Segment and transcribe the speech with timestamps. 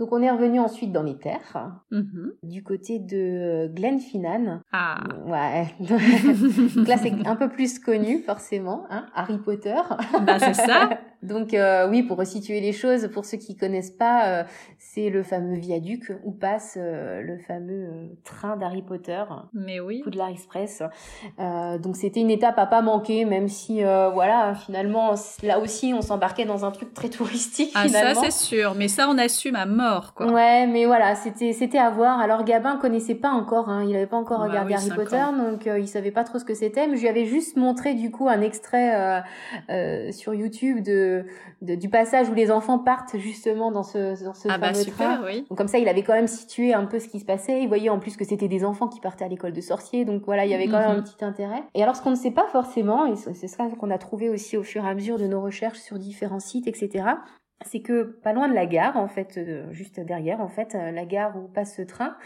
[0.00, 2.32] Donc on est revenu ensuite dans les terres, Mhm.
[2.42, 4.62] du côté de Glenfinnan.
[4.72, 5.66] Ah, Ouais.
[6.74, 9.76] Donc là c'est un peu plus connu forcément, hein, Harry Potter.
[10.26, 10.88] bah c'est ça.
[11.22, 14.44] Donc euh, oui, pour resituer les choses, pour ceux qui connaissent pas, euh,
[14.78, 19.22] c'est le fameux viaduc où passe euh, le fameux euh, train d'Harry Potter.
[19.52, 20.00] Mais oui.
[20.02, 20.82] Poudlard Express.
[21.38, 25.92] Euh, donc c'était une étape à pas manquer, même si euh, voilà, finalement là aussi
[25.94, 29.56] on s'embarquait dans un truc très touristique Ah ça c'est sûr, mais ça on assume
[29.56, 30.30] à mort quoi.
[30.32, 32.18] Ouais, mais voilà, c'était c'était à voir.
[32.20, 35.16] Alors Gabin connaissait pas encore, hein, il avait pas encore Bah regardé oui, Harry Potter,
[35.16, 35.32] ans.
[35.36, 36.86] donc euh, il savait pas trop ce que c'était.
[36.86, 39.20] Mais je lui avais juste montré du coup un extrait euh,
[39.70, 41.09] euh, sur YouTube de,
[41.62, 44.82] de- du passage où les enfants partent justement dans ce dans ce Ah bah fameux
[44.84, 45.26] super, train.
[45.26, 45.44] oui.
[45.48, 47.62] Donc comme ça, il avait quand même situé un peu ce qui se passait.
[47.62, 50.04] Il voyait en plus que c'était des enfants qui partaient à l'école de sorciers.
[50.04, 50.98] Donc voilà, il y avait quand même Mhm.
[50.98, 51.62] un petit intérêt.
[51.74, 54.56] Et alors, ce qu'on ne sait pas forcément, et c'est ça qu'on a trouvé aussi
[54.56, 57.04] au fur et à mesure de nos recherches sur différents sites, etc.,
[57.66, 60.90] c'est que pas loin de la gare, en fait, euh, juste derrière, en fait, euh,
[60.90, 62.16] la gare où passe ce train,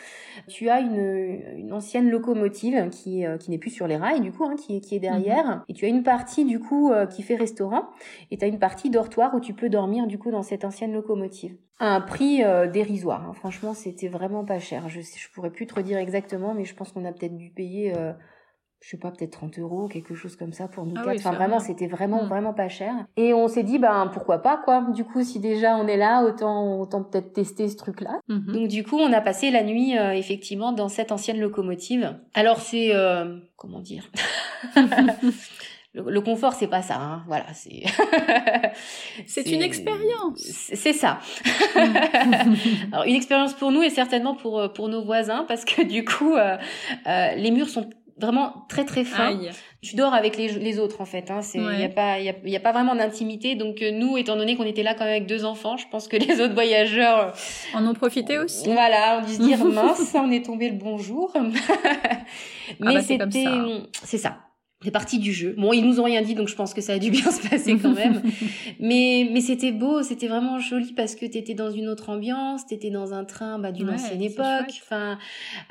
[0.49, 4.31] tu as une, une ancienne locomotive qui, euh, qui n'est plus sur les rails, du
[4.33, 5.65] coup, hein, qui, est- qui est derrière.
[5.69, 7.89] Et tu as une partie, du coup, qui fait restaurant.
[8.31, 10.93] Et tu as une partie dortoir où tu peux dormir, du coup, dans cette ancienne
[10.93, 11.57] locomotive.
[11.81, 13.29] À un prix euh, dérisoire.
[13.29, 13.33] hein.
[13.33, 14.89] Franchement, c'était vraiment pas cher.
[14.89, 17.51] Je, sais- je pourrais plus te redire exactement, mais je pense qu'on a peut-être dû
[17.51, 17.93] payer...
[18.87, 21.13] je sais pas, peut-être 30 euros, quelque chose comme ça pour nous Ah quatre.
[21.15, 22.29] oui, enfin, vraiment, c'était vraiment, Mm.
[22.29, 22.93] vraiment pas cher.
[23.17, 24.85] Et on s'est dit, ben, pourquoi pas, quoi.
[24.93, 28.21] Du coup, si déjà on est là, autant, autant peut-être tester ce truc-là.
[28.29, 28.53] Mhm.
[28.53, 32.15] Donc, du coup, on a passé la nuit, euh, effectivement, dans cette ancienne locomotive.
[32.35, 34.11] Alors, c'est, euh, comment dire?
[35.95, 37.23] Le, confort, c'est pas ça, hein.
[37.29, 37.85] Voilà, c'est.
[39.27, 40.41] C'est une expérience.
[40.41, 41.21] C'est ça.
[42.93, 46.05] Alors une expérience pour nous et certainement pour euh, pour nos voisins parce que du
[46.05, 46.57] coup euh,
[47.07, 49.29] euh, les murs sont vraiment très très fins.
[49.29, 49.51] Aïe.
[49.83, 51.31] Tu dors avec les, les autres en fait.
[51.31, 51.43] Hein.
[51.43, 51.81] C'est il Ouais.
[51.81, 53.55] y a pas il y a, y a pas vraiment d'intimité.
[53.57, 56.09] Donc euh, nous, étant donné qu'on était là quand même avec deux enfants, je pense
[56.09, 57.35] que les autres voyageurs,
[57.75, 58.73] euh, En ont profité aussi.
[58.73, 61.33] voilà, on dû se dire mince, on est tombé le bon jour.
[62.81, 63.45] Mais bah, c'était
[64.05, 64.39] c'est ça.
[64.85, 65.55] C'est partie du jeu.
[65.57, 67.49] Bon, ils nous ont rien dit, donc je pense que ça a dû bien se
[67.49, 68.23] passer quand même.
[68.79, 72.91] Mais, mais c'était beau, c'était vraiment joli parce que t'étais dans une autre ambiance, t'étais
[72.91, 74.81] dans un train bah, d'une Ouais, ancienne époque.
[74.83, 75.19] Enfin,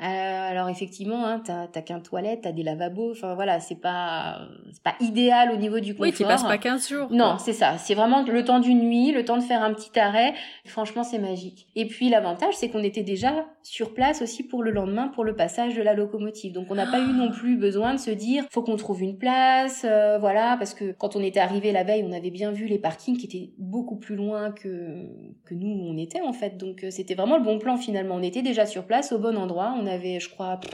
[0.02, 3.12] euh, alors effectivement, hein, t'as t'as qu'un toilette, t'as des lavabos.
[3.12, 4.40] Enfin voilà, c'est pas
[4.72, 6.06] c'est pas idéal au niveau du confort.
[6.06, 7.08] Oui, tu passes pas 15 jours.
[7.10, 7.78] Non, c'est ça.
[7.78, 10.34] C'est vraiment le temps d'une nuit, le temps de faire un petit arrêt.
[10.64, 11.66] Franchement, c'est magique.
[11.76, 15.34] Et puis l'avantage, c'est qu'on était déjà sur place aussi pour le lendemain, pour le
[15.34, 16.52] passage de la locomotive.
[16.52, 19.84] Donc on n'a pas eu non plus besoin de se dire, faut qu'on trouve place,
[19.84, 22.78] euh, voilà, parce que quand on était arrivé la veille, on avait bien vu les
[22.78, 25.06] parkings qui étaient beaucoup plus loin que
[25.44, 26.56] que nous on était en fait.
[26.56, 28.16] Donc euh, c'était vraiment le bon plan finalement.
[28.16, 29.74] On était déjà sur place, au bon endroit.
[29.78, 30.58] On avait, je crois.
[30.58, 30.72] pff,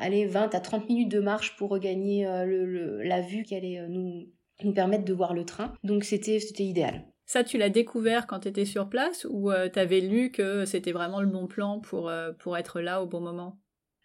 [0.00, 4.26] Allez, 20 à 30 minutes de marche pour regagner euh, la vue qui allait nous,
[4.74, 5.74] permettre de voir le train.
[5.84, 7.04] Donc c'était c'était idéal.
[7.26, 10.92] Ça, tu l'as découvert quand tu étais sur place ou euh, t'avais lu que c'était
[10.92, 13.58] vraiment le bon plan pour, pour être là au bon moment?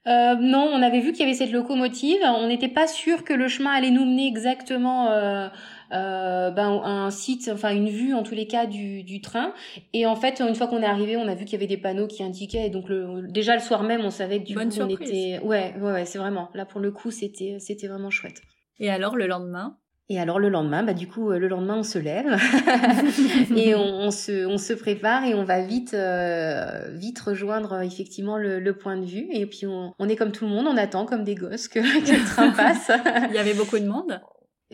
[0.10, 2.18] Euh, non, on avait vu qu'il y avait cette locomotive.
[2.24, 5.48] On n'était pas sûr que le chemin allait nous mener exactement euh,
[5.92, 9.54] euh, ben, à un site, enfin une vue en tous les cas du, du train.
[9.94, 11.78] Et en fait, une fois qu'on est arrivé, on a vu qu'il y avait des
[11.78, 12.66] panneaux qui indiquaient.
[12.66, 15.40] Et donc le, déjà le soir même, on savait que du Bonne coup on était.
[15.44, 16.50] Ouais, ouais, ouais, c'est vraiment.
[16.56, 18.42] Là pour le coup, c'était c'était vraiment chouette.
[18.80, 19.78] Et alors, le lendemain?
[20.12, 22.26] Et alors le lendemain, bah du coup euh, le lendemain on se lève
[23.56, 27.82] et on, on se on se prépare et on va vite euh, vite rejoindre euh,
[27.82, 30.66] effectivement le, le point de vue et puis on, on est comme tout le monde,
[30.68, 32.92] on attend comme des gosses que, que le train passe.
[33.30, 34.20] Il y avait beaucoup de monde?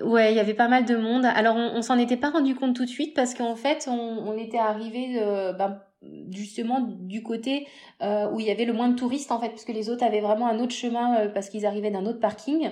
[0.02, 1.26] Ouais, il y avait pas mal de monde.
[1.26, 3.92] Alors on, on s'en était pas rendu compte tout de suite parce qu'en fait on,
[3.94, 5.82] on était arrivé euh, ben,
[6.32, 7.68] justement du côté
[8.02, 10.04] euh, où il y avait le moins de touristes en fait parce que les autres
[10.04, 12.70] avaient vraiment un autre chemin euh, parce qu'ils arrivaient d'un autre parking.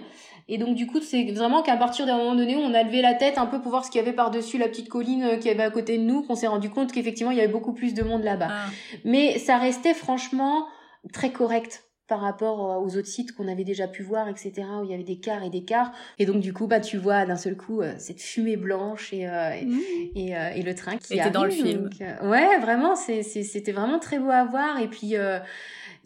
[0.48, 3.02] Et donc du coup c'est vraiment qu'à partir d'un moment donné où on a levé
[3.02, 5.24] la tête un peu pour voir ce qu'il y avait par dessus la petite colline
[5.24, 7.52] euh, qui avait à côté de nous qu'on s'est rendu compte qu'effectivement il y avait
[7.52, 8.48] beaucoup plus de monde là-bas.
[8.50, 8.66] Ah.
[9.04, 10.66] mais ça restait franchement
[11.12, 14.84] très correct par rapport euh, aux autres sites qu'on avait déjà pu voir, etc., où
[14.84, 15.92] il y avait des quarts et des quarts.
[16.20, 19.28] Et donc, du coup, bah, tu vois d'un seul coup euh, cette fumée blanche et,
[19.28, 19.80] euh, et, Mmh.
[20.16, 21.32] et, euh, et le train qui arrive.
[21.32, 21.84] dans le film.
[21.84, 24.80] donc, euh, ouais, vraiment, c'est, c'est, c'était vraiment très beau à voir.
[24.80, 25.40] Et puis, euh,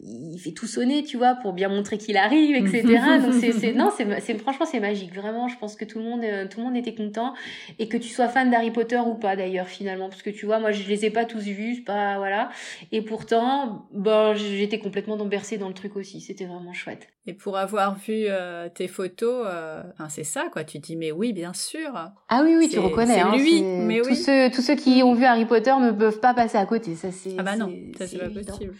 [0.00, 2.82] il fait tout sonner, tu vois, pour bien montrer qu'il arrive, etc.
[3.22, 5.14] donc, c'est, c'est, non, c'est, c'est, franchement, c'est magique.
[5.14, 7.34] Vraiment, je pense que tout le monde, euh, tout le monde était content.
[7.78, 10.08] Et que tu sois fan d'Harry Potter ou pas, d'ailleurs, finalement.
[10.08, 12.50] Parce que tu vois, moi, je les ai pas tous vus, pas, voilà.
[12.92, 16.20] Et pourtant, ben, j'étais complètement bercée dans le truc aussi.
[16.20, 17.08] C'était vraiment chouette.
[17.28, 20.64] Et pour avoir vu euh, tes photos, euh, enfin, c'est ça, quoi.
[20.64, 21.92] Tu dis, mais oui, bien sûr.
[22.30, 23.16] Ah oui, oui, tu reconnais.
[23.16, 24.16] c'est hein, lui, mais tous oui.
[24.16, 26.94] Ceux, tous ceux qui ont vu Harry Potter ne peuvent pas passer à côté.
[26.94, 28.74] Ça, c'est, Ah bah non, ça c'est pas possible.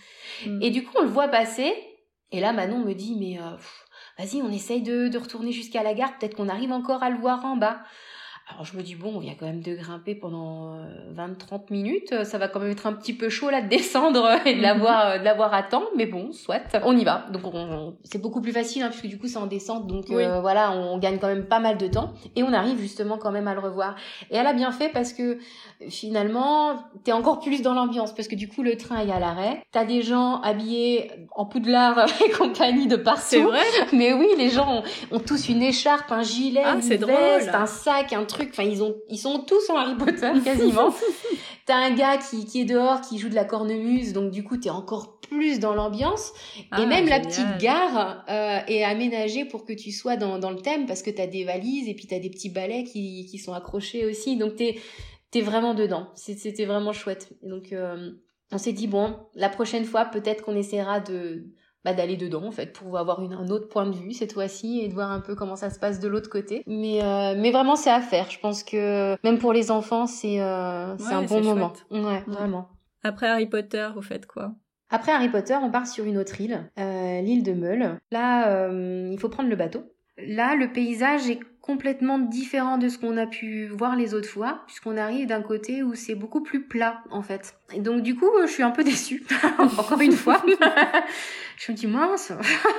[0.46, 0.62] Mm.
[0.62, 1.74] Et du coup, on le voit passer.
[2.32, 3.56] Et là, Manon me dit, mais euh,
[4.18, 6.16] vas-y, on essaye de, de retourner jusqu'à la gare.
[6.16, 7.82] Peut-être qu'on arrive encore à le voir en bas.
[8.50, 10.78] Alors je me dis, bon, on vient quand même de grimper pendant
[11.14, 12.24] 20-30 euh, minutes.
[12.24, 15.12] Ça va quand même être un petit peu chaud là de descendre et de l'avoir
[15.12, 15.18] mhm.
[15.20, 15.84] de l'avoir à temps.
[15.96, 17.26] Mais bon, soit, on y va.
[17.30, 17.42] Donc
[18.04, 19.86] c'est beaucoup plus facile hein, puisque du coup c'est en descente.
[19.86, 22.14] Donc euh, voilà, on gagne quand même pas mal de temps.
[22.36, 23.96] Et on arrive justement quand même à le revoir.
[24.30, 25.38] Et elle a bien fait parce que
[25.88, 29.62] finalement, t'es encore plus dans l'ambiance parce que du coup le train est à l'arrêt.
[29.72, 33.22] T'as des gens habillés en poudlard et compagnie de partout.
[33.26, 33.62] C'est vrai
[33.92, 38.12] Mais oui, les gens ont, tous une écharpe, un gilet, ah, une veste, un sac,
[38.12, 40.94] un truc Enfin, ils ont, ils sont tous en Harry Potter quasiment.
[41.66, 44.56] T'as un gars qui, qui est dehors, qui joue de la cornemuse, donc du coup
[44.56, 46.32] t'es encore plus dans l'ambiance.
[46.58, 50.50] et ah, même la petite gare euh, est aménagée pour que tu sois dans, dans
[50.50, 53.38] le thème parce que t'as des valises et puis t'as des petits balais qui, qui
[53.38, 54.36] sont accrochés aussi.
[54.36, 54.78] Donc t'es,
[55.30, 56.08] t'es vraiment dedans.
[56.14, 57.28] C'était vraiment chouette.
[57.42, 58.12] Et donc euh,
[58.50, 61.44] on s'est dit bon, la prochaine fois peut-être qu'on essaiera de
[61.84, 64.80] bah, d'aller dedans en fait pour avoir une, un autre point de vue cette fois-ci
[64.80, 66.62] et de voir un peu comment ça se passe de l'autre côté.
[66.66, 68.30] Mais euh, mais vraiment c'est à faire.
[68.30, 71.72] Je pense que même pour les enfants c'est euh, c'est un bon moment.
[71.90, 72.68] Ouais, vraiment.
[73.02, 74.52] Après Harry Potter, vous faites quoi?
[74.90, 78.00] Après Harry Potter, on part sur une autre île, euh, l'île de Meul.
[78.10, 79.84] Là, il faut prendre le bateau.
[80.16, 84.62] Là, le paysage est complètement différent de ce qu'on a pu voir les autres fois,
[84.66, 87.56] puisqu'on arrive d'un côté où c'est beaucoup plus plat en fait.
[87.74, 89.22] Et donc du coup, je suis un peu déçue,
[89.58, 90.42] encore une fois.
[91.58, 92.32] je me dis mince.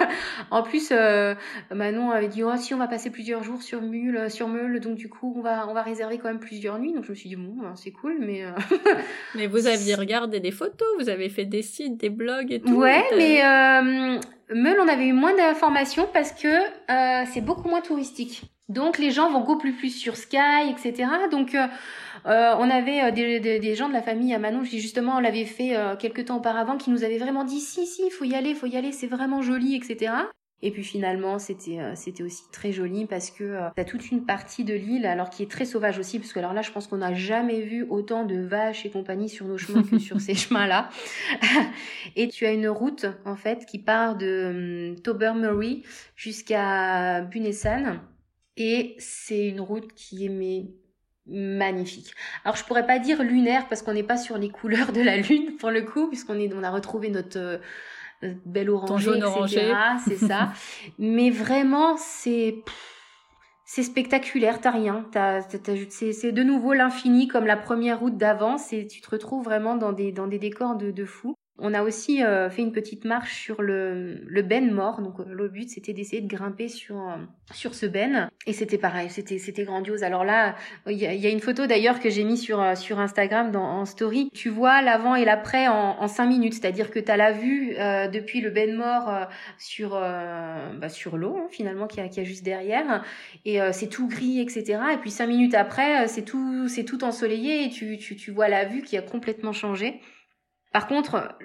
[0.52, 1.36] en plus, euh,
[1.70, 4.96] Manon avait dit oh si on va passer plusieurs jours sur Mule, sur Meule, donc
[4.96, 6.94] du coup on va on va réserver quand même plusieurs nuits.
[6.94, 8.44] Donc je me suis dit bon, ben, c'est cool, mais.
[8.44, 8.52] Euh,
[9.36, 12.74] mais vous aviez regardé des photos, vous avez fait des sites, des blogs et tout.
[12.74, 14.20] Ouais, mais euh,
[14.52, 18.50] Meule, on avait eu moins d'informations parce que euh, c'est beaucoup moins touristique.
[18.70, 21.10] Donc les gens vont beaucoup plus, plus sur Sky, etc.
[21.32, 21.66] Donc euh,
[22.28, 25.46] euh, on avait euh, des, des, gens de la famille à Manon, justement on l'avait
[25.46, 28.54] fait quelques temps auparavant, qui nous avaient vraiment dit si si, il faut y aller,
[28.54, 30.14] faut y aller, c'est vraiment joli, etc.
[30.62, 34.66] Et puis finalement, c'était c'était aussi très joli parce que euh, t'as toute une partie
[34.66, 36.98] de l'île, alors qui est très sauvage aussi, parce que alors là, je pense qu'on
[36.98, 40.90] n'a jamais vu autant de vaches et compagnie sur nos chemins que sur ces chemins-là.
[42.18, 45.84] et tu as une route en fait qui part de um, Tobermory
[46.16, 48.02] jusqu'à Bunessan
[48.60, 50.66] et c'est une route qui est
[51.26, 52.14] magnifique.
[52.44, 55.18] Alors je pourrais pas dire lunaire parce qu'on n'est pas sur les couleurs de la
[55.18, 57.60] lune pour le coup puisqu'on est on a retrouvé notre,
[58.46, 59.74] belle orange, etc.
[60.06, 60.52] C'est ça.
[61.00, 62.64] Mais vraiment c'est
[63.64, 68.88] c'est spectaculaire, t'as rien, t'as, c'est, de nouveau l'infini comme la première route d'avant, et
[68.88, 71.36] tu te retrouves vraiment dans des, dans des décors de, de fou.
[71.62, 75.02] On a aussi euh, fait une petite marche sur le, le ben mort.
[75.02, 77.16] Donc euh, le but c'était d'essayer de grimper sur euh,
[77.52, 80.04] sur ce ben et c'était pareil, c'était grandiose.
[80.04, 80.56] Alors là,
[80.88, 84.30] il y a, une photo d'ailleurs que j'ai mis sur sur Instagram dans en story.
[84.34, 87.76] Tu vois l'avant et l'après en, en cinq minutes, c'est-à-dire que tu as la vue
[88.12, 89.28] depuis le ben mort
[89.58, 93.04] sur bah, sur l'eau hein, finalement qui a qui a juste derrière
[93.46, 94.80] et c'est tout gris etc.
[94.94, 98.48] Et puis cinq minutes après c'est tout c'est tout ensoleillé et tu tu tu vois
[98.48, 100.00] la vue qui a complètement changé.
[100.72, 101.36] Par contre,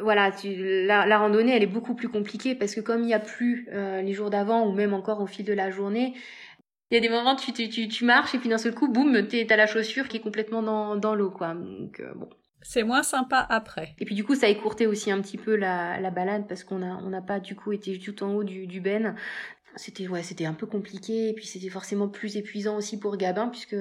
[0.00, 3.14] voilà, tu, la, la, randonnée, elle est beaucoup plus compliquée parce que comme il n'y
[3.14, 6.14] a plus euh, les jours d'avant ou même encore au fil de la journée,
[6.90, 8.88] il y a des moments tu, tu, tu, tu marches et puis d'un seul coup,
[8.88, 11.54] boum, t'as la chaussure qui est complètement dans, dans l'eau, quoi.
[11.54, 12.28] Donc euh, bon.
[12.60, 13.94] C'est moins sympa après.
[13.98, 16.64] Et puis du coup, ça a écourté aussi un petit peu la, la balade parce
[16.64, 19.14] qu'on a on n'a pas du coup été tout en haut du, du Ben.
[19.76, 23.48] C'était ouais, c'était un peu compliqué et puis c'était forcément plus épuisant aussi pour Gabin
[23.48, 23.76] puisque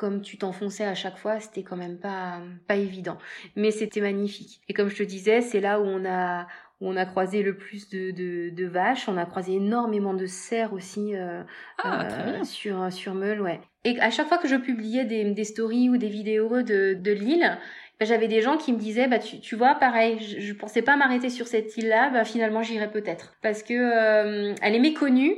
[0.00, 3.18] comme tu t'enfonçais à chaque fois, c'était quand même pas pas évident.
[3.54, 4.62] Mais c'était magnifique.
[4.66, 6.46] Et comme je te disais, c'est là où on a
[6.80, 9.10] où on a croisé le plus de, de, de vaches.
[9.10, 11.42] On a croisé énormément de cerfs aussi euh,
[11.84, 13.60] ah, euh, sur sur Meul, ouais.
[13.84, 17.12] Et à chaque fois que je publiais des, des stories ou des vidéos de, de
[17.12, 17.58] l'île,
[17.98, 20.80] ben, j'avais des gens qui me disaient bah tu, tu vois pareil je, je pensais
[20.80, 24.80] pas m'arrêter sur cette île là bah finalement j'irai peut-être parce que euh, elle est
[24.80, 25.34] méconnue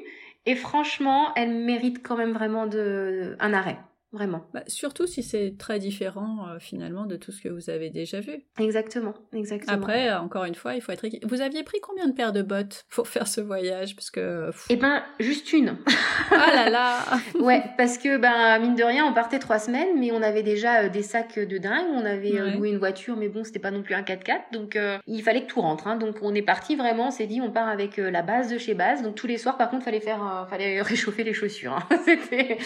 [0.47, 3.79] et franchement elle mérite quand même vraiment de un arrêt
[4.13, 4.45] vraiment.
[4.53, 8.21] Bah, surtout si c'est très différent euh, finalement de tout ce que vous avez déjà
[8.21, 8.45] vu.
[8.59, 9.75] Exactement, exactement.
[9.75, 11.07] Après, euh, encore une fois, il faut être.
[11.25, 13.97] Vous aviez pris combien de paires de bottes pour faire ce voyage?
[13.97, 14.51] Parce que.
[14.69, 15.79] Eh ben, juste une.
[16.31, 16.99] ah là là.
[17.41, 20.83] ouais, parce que ben mine de rien, on partait trois semaines, mais on avait déjà
[20.83, 21.87] euh, des sacs de dingue.
[21.95, 25.23] On avait loué une voiture, mais bon, c'était pas non plus un 4x4, donc il
[25.23, 25.87] fallait que tout rentre.
[25.87, 25.97] Hein.
[25.97, 27.09] Donc on est parti vraiment.
[27.09, 29.03] On s'est dit, on part avec la base de chez base.
[29.03, 31.73] Donc tous les soirs, par contre, fallait faire, fallait réchauffer les chaussures.
[31.73, 31.99] Hein.
[32.05, 32.59] c'était,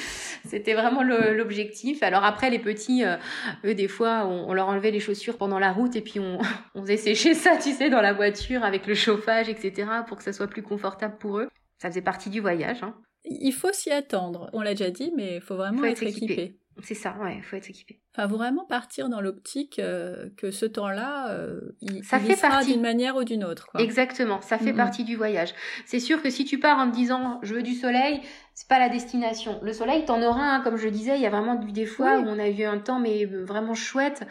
[0.45, 2.03] c'était vraiment le l'objectif.
[2.03, 3.17] Alors après, les petits, euh,
[3.65, 6.39] eux, des fois, on, leur enlevait les chaussures pendant la route et puis on,
[6.75, 10.25] on faisait sécher ça, tu sais, dans la voiture avec le chauffage, etc., pour que
[10.25, 11.49] ça soit plus confortable pour eux.
[11.79, 12.83] Ça faisait partie du voyage.
[12.83, 12.95] Hein.
[13.25, 14.49] Il faut s'y attendre.
[14.53, 16.59] On l'a déjà dit, mais il faut vraiment être, équipé.
[16.83, 18.01] C'est ça, ouais, il faut être équipé.
[18.15, 22.83] Enfin, vraiment partir dans l'optique euh, que ce temps-là, euh, il, ça fait partie d'une
[22.83, 23.69] manière ou d'une autre.
[23.69, 23.81] Quoi.
[23.81, 25.55] Exactement, ça fait partie du voyage.
[25.87, 28.21] C'est sûr que si tu pars en te disant je veux du soleil,
[28.55, 29.59] c'est pas la destination.
[29.63, 32.19] Le soleil, t'en auras, un, comme je disais, il y a vraiment eu des fois
[32.19, 34.27] où on a eu un temps mais vraiment chouette.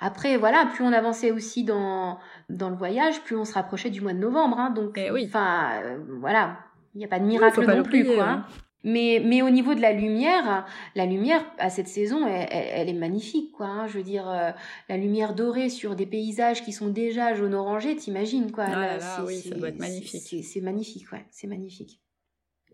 [0.00, 2.18] Après, voilà, plus on avançait aussi dans
[2.48, 4.58] dans le voyage, plus on se rapprochait du mois de novembre.
[4.58, 5.26] Hein, donc, eh oui.
[5.28, 6.58] enfin, euh, voilà,
[6.94, 8.28] il n'y a pas de miracle non plus, quoi.
[8.28, 8.46] Hein.
[8.84, 13.52] Mais, mais au niveau de la lumière, la lumière à cette saison, elle, est magnifique,
[13.52, 13.66] quoi.
[13.66, 13.86] Hein.
[13.86, 14.50] Je veux dire, euh,
[14.88, 18.64] la lumière dorée sur des paysages qui sont déjà jaune orangé, t'imagines, quoi.
[18.66, 20.44] Ah là, oui, ça doit être magnifique.
[20.44, 22.01] C'est magnifique, ouais, c'est magnifique.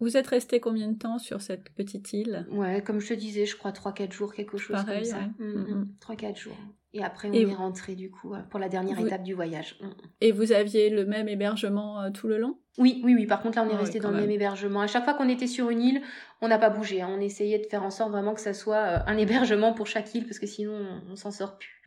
[0.00, 2.47] Vous êtes resté combien de temps sur cette petite île?
[2.50, 5.19] Ouais, comme je te disais, je crois 3-4 jours, quelque chose comme ça.
[5.21, 6.37] 3-4 mm, mm.
[6.37, 6.57] jours.
[6.95, 9.76] Et après, on est rentré du coup euh, pour la dernière étape du voyage.
[9.81, 9.88] Mm,
[10.23, 12.59] Et vous aviez le même hébergement euh, tout le long?
[12.78, 13.26] Oui, oui, oui.
[13.26, 14.81] Par contre, là, on est ah resté dans le même hébergement.
[14.81, 16.00] À chaque fois qu'on était sur une île,
[16.40, 17.02] on n'a pas bougé.
[17.02, 17.11] Hein.
[17.11, 20.14] On essayait de faire en sorte vraiment que ça soit euh, un hébergement pour chaque
[20.14, 21.78] île parce que sinon, on, s'en sort plus.